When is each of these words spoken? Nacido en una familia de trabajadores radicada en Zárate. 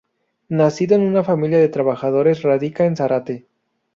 Nacido 0.49 0.95
en 0.95 1.01
una 1.03 1.23
familia 1.23 1.59
de 1.59 1.69
trabajadores 1.69 2.41
radicada 2.41 2.87
en 2.89 2.95
Zárate. 2.95 3.47